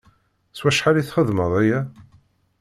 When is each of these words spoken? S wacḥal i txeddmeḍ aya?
S 0.57 0.59
wacḥal 0.63 0.95
i 0.97 1.03
txeddmeḍ 1.03 1.51
aya? 1.61 1.79